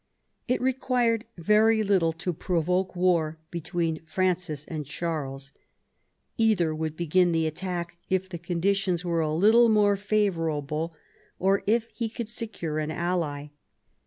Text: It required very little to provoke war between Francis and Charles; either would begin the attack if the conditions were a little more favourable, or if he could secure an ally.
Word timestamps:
It 0.47 0.59
required 0.61 1.25
very 1.37 1.83
little 1.83 2.11
to 2.13 2.33
provoke 2.33 2.95
war 2.95 3.37
between 3.51 4.01
Francis 4.07 4.65
and 4.65 4.83
Charles; 4.83 5.51
either 6.39 6.73
would 6.73 6.97
begin 6.97 7.33
the 7.33 7.45
attack 7.45 7.97
if 8.09 8.27
the 8.27 8.39
conditions 8.39 9.05
were 9.05 9.19
a 9.21 9.31
little 9.35 9.69
more 9.69 9.95
favourable, 9.95 10.95
or 11.37 11.61
if 11.67 11.87
he 11.93 12.09
could 12.09 12.29
secure 12.29 12.79
an 12.79 12.89
ally. 12.89 13.49